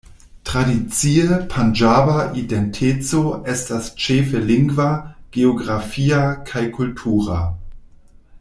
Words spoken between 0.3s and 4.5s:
Tradicie, panĝaba identeco estas ĉefe